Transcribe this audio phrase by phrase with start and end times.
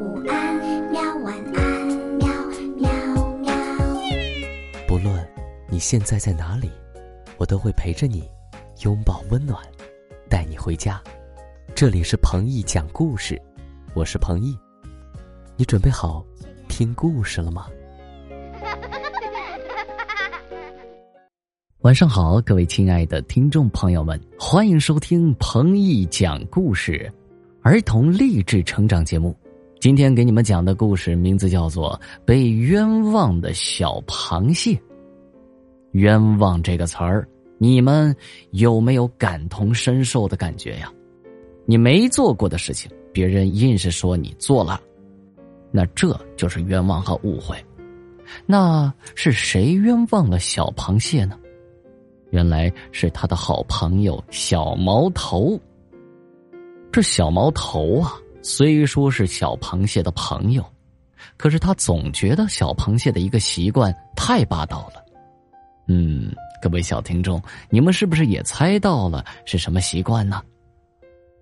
[0.00, 0.56] 午安，
[0.90, 1.86] 喵晚安，
[2.16, 2.26] 喵
[2.78, 2.90] 喵
[3.36, 3.52] 喵。
[4.88, 5.14] 不论
[5.68, 6.70] 你现在在哪里，
[7.36, 8.26] 我都会陪着你，
[8.82, 9.62] 拥抱温暖，
[10.26, 10.98] 带你回家。
[11.74, 13.38] 这里是彭毅讲故事，
[13.92, 14.58] 我是彭毅，
[15.54, 16.24] 你准备好
[16.66, 17.66] 听故事了吗？
[21.82, 27.12] 晚上好，各位亲爱的听众朋友们，欢迎收听彭毅讲故事，
[27.60, 29.36] 儿童励志成长节目。
[29.80, 34.72] 今天给你们讲的故事名字叫做《被冤枉的小螃蟹》。
[35.92, 38.14] 冤枉这个词儿，你们
[38.50, 40.92] 有没有感同身受的感觉呀？
[41.64, 44.78] 你没做过的事情，别人硬是说你做了，
[45.70, 47.56] 那这就是冤枉和误会。
[48.44, 51.38] 那是谁冤枉了小螃蟹呢？
[52.28, 55.58] 原来是他的好朋友小毛头。
[56.92, 60.64] 这小毛头啊，虽说是小螃蟹的朋友，
[61.36, 65.04] 可是他总觉得小螃蟹的一个习惯太霸道了。
[65.86, 66.32] 嗯，
[66.62, 70.42] 各位小听众，你们是不是也猜到了是什么习惯呢？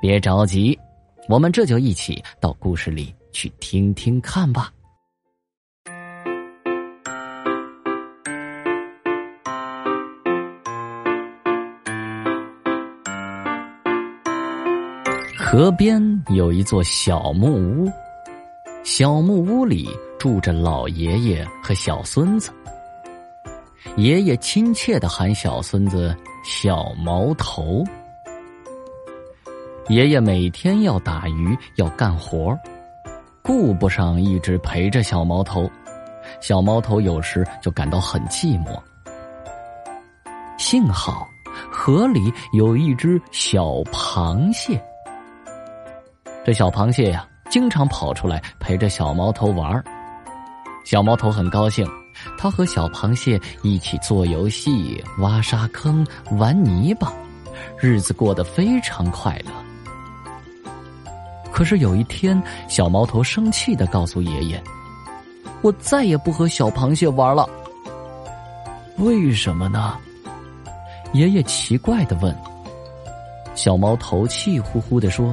[0.00, 0.78] 别着急，
[1.28, 4.72] 我们这就一起到故事里去听听看吧。
[15.52, 17.92] 河边有一座小木屋，
[18.84, 19.86] 小木屋里
[20.18, 22.50] 住着老爷爷和小孙子。
[23.96, 27.84] 爷爷亲切的喊小孙子“小毛头”。
[29.90, 32.58] 爷爷每天要打鱼，要干活，
[33.42, 35.70] 顾不上一直陪着小毛头。
[36.40, 38.80] 小毛头有时就感到很寂寞。
[40.56, 41.28] 幸好
[41.70, 44.82] 河里有一只小螃蟹。
[46.44, 49.82] 这小螃蟹呀，经常跑出来陪着小毛头玩
[50.84, 51.86] 小毛头很高兴，
[52.36, 57.12] 他和小螃蟹一起做游戏、挖沙坑、玩泥巴，
[57.78, 60.72] 日子过得非常快乐。
[61.52, 64.60] 可是有一天，小毛头生气的告诉爷爷
[65.62, 67.48] ：“我再也不和小螃蟹玩了。”
[68.98, 69.96] 为什么呢？
[71.12, 72.36] 爷爷奇怪的问。
[73.54, 75.32] 小毛头气呼呼的说。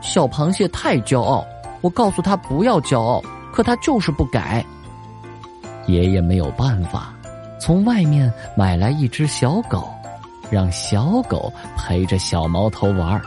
[0.00, 1.44] 小螃蟹太骄傲，
[1.80, 3.22] 我告诉他不要骄傲，
[3.52, 4.64] 可他就是不改。
[5.86, 7.14] 爷爷没有办法，
[7.60, 9.88] 从外面买来一只小狗，
[10.50, 13.20] 让小狗陪着小毛头玩。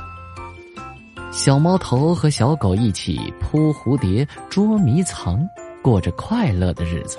[1.32, 5.48] 小毛头和小狗一起扑蝴蝶、捉迷藏，
[5.82, 7.18] 过着快乐的日子。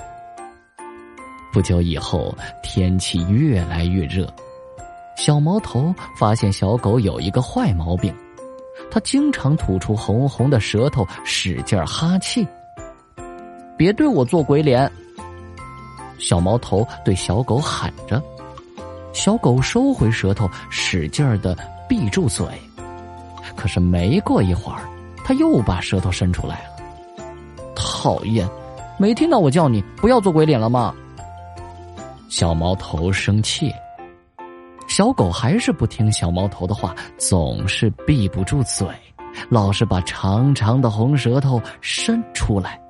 [1.53, 4.33] 不久以后，天气越来越热，
[5.17, 8.15] 小毛头发现小狗有一个坏毛病。
[8.91, 12.47] 他经常吐出红红的舌头，使劲哈气。
[13.77, 14.91] 别对我做鬼脸！
[16.19, 18.23] 小毛头对小狗喊着。
[19.13, 21.57] 小狗收回舌头，使劲的
[21.89, 22.47] 闭住嘴。
[23.57, 24.81] 可是没过一会儿，
[25.25, 27.75] 他又把舌头伸出来了。
[27.75, 28.49] 讨厌！
[28.97, 30.95] 没听到我叫你不要做鬼脸了吗？
[32.29, 33.73] 小毛头生气。
[34.95, 38.87] 小狗还是不听小毛头的话，总是闭不住嘴，
[39.49, 42.81] 老是把长长的红舌头伸出来。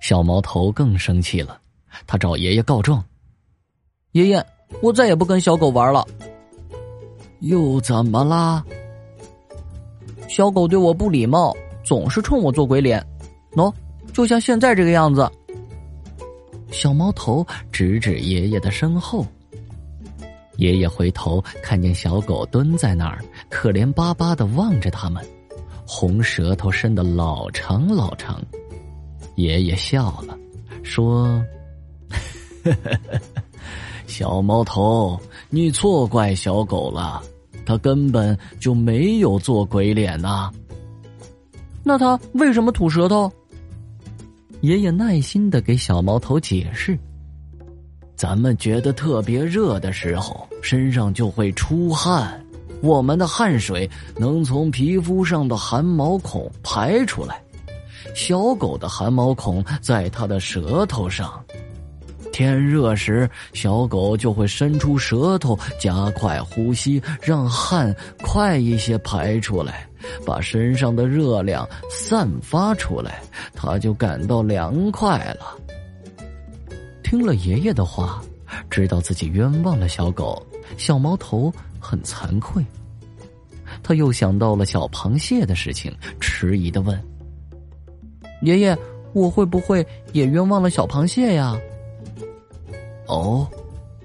[0.00, 1.60] 小毛头更生气了，
[2.06, 3.04] 他找爷爷告状
[4.12, 4.42] ：“爷爷，
[4.80, 6.02] 我再也不跟小狗玩了。”
[7.40, 8.64] 又怎么啦？
[10.26, 13.06] 小狗对我不礼貌，总是冲我做鬼脸，
[13.52, 13.70] 喏，
[14.14, 15.30] 就像现在这个样子。
[16.70, 19.22] 小毛头指指爷爷的身后。
[20.60, 25.24] 爷爷回头看见小狗蹲在那儿，可怜巴巴的望着他们，
[25.86, 28.40] 红舌头伸得老长老长。
[29.36, 30.38] 爷爷笑了，
[30.82, 31.42] 说
[34.06, 35.18] ：“小毛头，
[35.48, 37.22] 你错怪小狗了，
[37.64, 40.50] 它根本就没有做鬼脸呐。
[41.82, 43.32] 那它为什么吐舌头？”
[44.60, 46.98] 爷爷耐心的给小毛头解释。
[48.20, 52.38] 咱们觉得特别热的时候，身上就会出汗，
[52.82, 53.88] 我们的汗水
[54.18, 57.42] 能从皮肤上的汗毛孔排出来。
[58.14, 61.42] 小狗的汗毛孔在它的舌头上，
[62.30, 69.88] 天热时，小狗就会伸出舌头，加快呼吸，让汗快一些排出来，
[70.26, 73.22] 把身上的热量散发出来，
[73.54, 75.56] 它就感到凉快了。
[77.10, 78.22] 听了爷爷的话，
[78.70, 80.40] 知道自己冤枉了小狗，
[80.76, 82.64] 小毛头很惭愧。
[83.82, 86.96] 他又想到了小螃蟹的事情，迟疑的问
[88.42, 88.78] ：“爷爷，
[89.12, 91.58] 我会不会也冤枉了小螃蟹呀？”
[93.08, 93.44] 哦，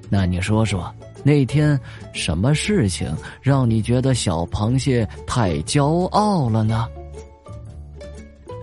[0.09, 0.91] 那你说说，
[1.23, 1.79] 那天
[2.11, 6.89] 什么事情让你觉得小螃蟹太骄傲了呢？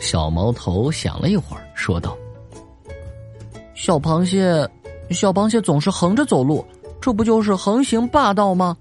[0.01, 2.19] 小毛头想了一会儿，说道
[3.83, 4.71] ：“小螃蟹，
[5.11, 6.65] 小螃蟹总是横着走路，
[7.01, 8.77] 这不就是横行霸道吗？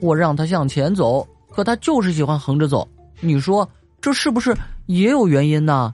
[0.00, 2.86] 我让它向前走，可它就是喜欢横着走。
[3.18, 3.68] 你说
[4.00, 4.56] 这是不是
[4.86, 5.92] 也有原因呢？”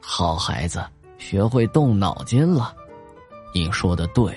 [0.00, 0.80] 好孩子，
[1.18, 2.72] 学会动脑筋了。
[3.52, 4.32] 你说的对，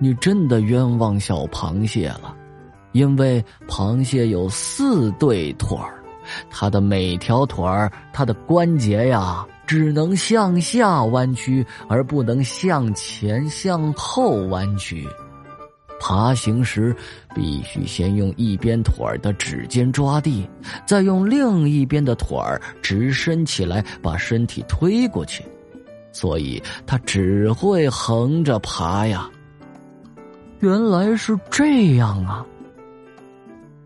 [0.00, 2.34] 你真的冤枉小螃蟹了，
[2.90, 6.02] 因为螃蟹有四对腿儿，
[6.50, 15.06] 它的每条腿儿，它的关节呀，只能向下弯曲，而不能向前向后弯曲。
[16.00, 16.96] 爬行时，
[17.34, 20.48] 必须先用一边腿儿的指尖抓地，
[20.86, 25.44] 再用另一边的腿儿直伸起来，把身体推过去。
[26.12, 29.28] 所以，他只会横着爬呀。
[30.60, 32.46] 原来是这样啊！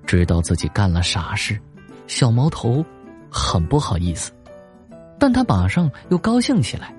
[0.07, 1.59] 知道自己干了傻事，
[2.07, 2.85] 小毛头
[3.29, 4.31] 很不好意思，
[5.23, 6.93] 但他马上又高兴起来，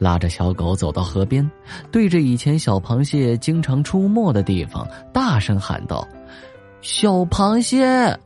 [0.00, 1.48] 拉着小狗走到河边，
[1.92, 6.04] 对着以前小螃蟹经常出没的地方大声喊道
[6.82, 8.18] ：“小螃蟹，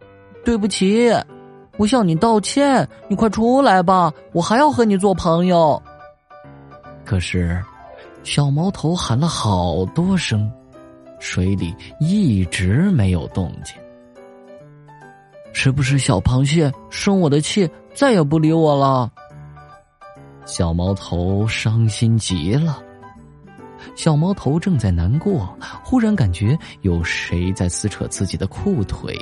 [0.42, 1.12] 对不起，
[1.76, 5.82] 我向你道歉，你快出来吧，我还要和你做朋友。”
[7.04, 7.62] 可是，
[8.22, 10.50] 小毛头喊了好多声，
[11.18, 13.76] 水里一直没有动静。
[15.52, 19.10] 是不是小螃蟹生我的气，再也不理我了？
[20.46, 22.82] 小毛头伤心极了。
[23.94, 29.16] 小毛头正在难过，忽然感觉有谁在撕扯自己的裤腿。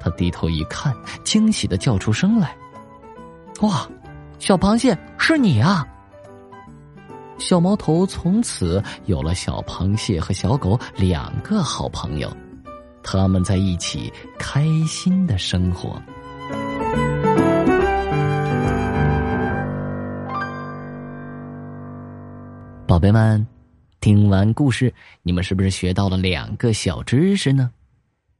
[0.00, 0.94] 他低头一看，
[1.24, 2.54] 惊喜的叫出声来
[3.62, 3.88] ：“哇，
[4.38, 5.86] 小螃蟹，是你啊！”
[7.38, 12.30] 小毛头从此有了小螃蟹和小狗两个好朋友，
[13.16, 16.00] 他们在一起开心的生活。
[22.86, 23.44] 宝贝们，
[24.00, 27.70] 听完故事，你们是不是学到了两个小知识呢？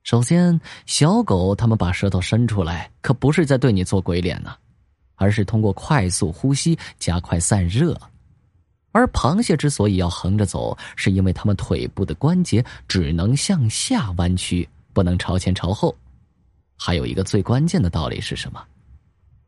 [0.04, 4.54] 首先，小狗它们把舌头伸出来，可不是在对你做鬼脸呢，
[5.16, 7.98] 而是通过快速呼吸加快散热。
[8.94, 15.92] 而螃蟹之所以要横着走，是因为它们腿部的关节只能向下弯曲，不能朝前朝后。
[16.76, 18.64] 还有一个最关键的道理是什么？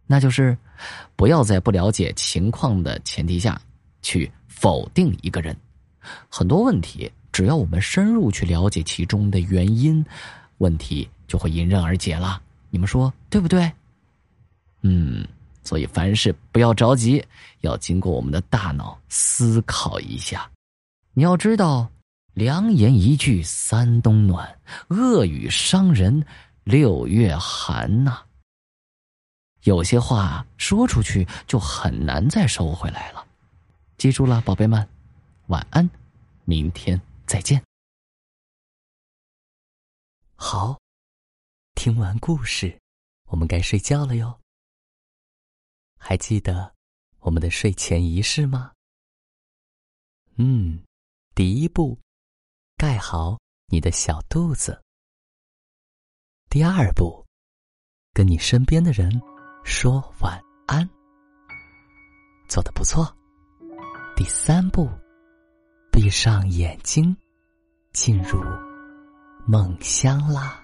[0.04, 0.58] 那就是
[1.14, 3.60] 不要在不了解情况的前提下
[4.02, 5.56] 去否定一个人。
[6.28, 10.04] 很多问题，只要我们深入去了解其中的原因，
[10.58, 12.42] 问题就会迎刃而解了。
[12.68, 13.70] 你们说对不对？
[14.82, 15.24] 嗯。
[15.66, 17.22] 所以凡事不要着急，
[17.62, 20.48] 要经过我们的大脑思考一下。
[21.12, 21.90] 你要知道，
[22.34, 26.24] 良言一句三冬暖，恶语伤人
[26.62, 28.22] 六月寒呐。
[29.64, 33.26] 有些话说出去就很难再收回来了。
[33.98, 34.88] 记住了，宝贝们，
[35.48, 35.90] 晚安，
[36.44, 37.60] 明天再见。
[40.36, 40.78] 好，
[41.74, 42.78] 听完故事，
[43.28, 44.38] 我们该睡觉了哟。
[45.98, 46.72] 还记得
[47.20, 48.72] 我们的睡前仪式吗？
[50.36, 50.82] 嗯，
[51.34, 51.98] 第一步，
[52.76, 54.80] 盖好你的小肚子。
[56.48, 57.24] 第二步，
[58.12, 59.10] 跟你身边的人
[59.64, 60.88] 说晚安。
[62.48, 63.12] 做的不错。
[64.14, 64.88] 第三步，
[65.90, 67.14] 闭上眼睛，
[67.92, 68.40] 进入
[69.46, 70.62] 梦乡啦。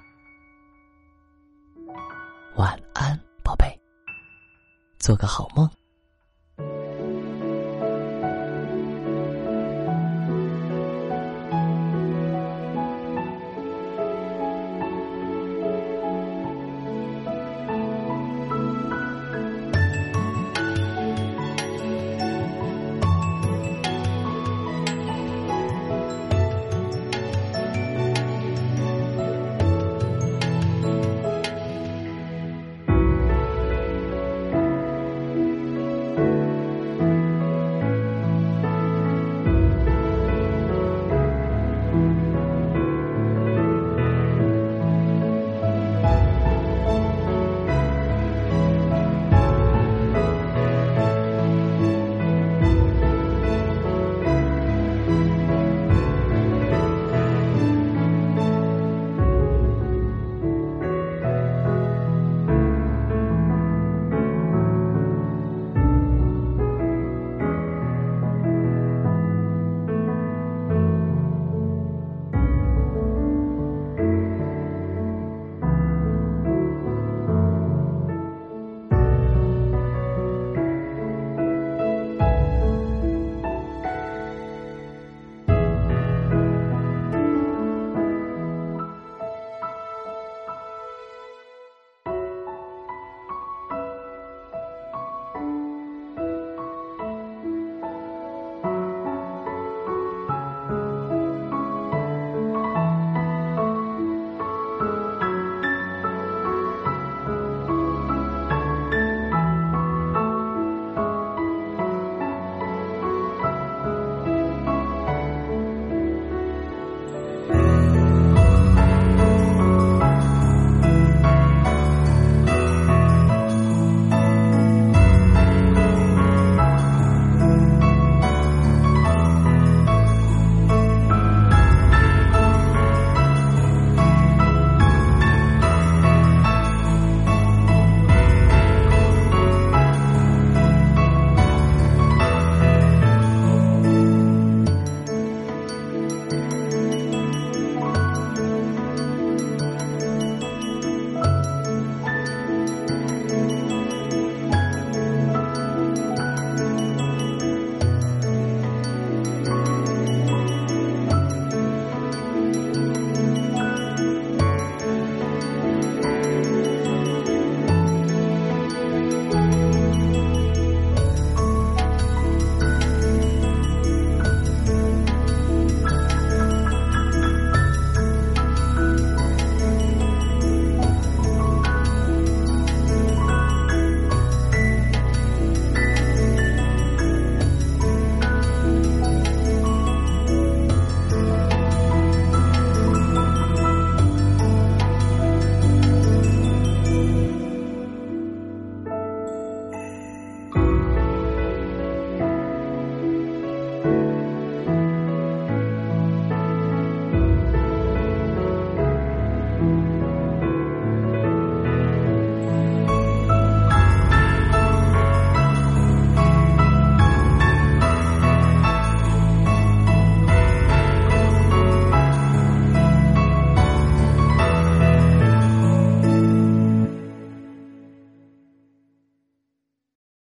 [2.56, 3.81] 晚安，宝贝。
[5.02, 5.68] 做个好梦。